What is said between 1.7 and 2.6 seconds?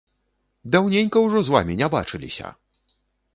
не бачыліся!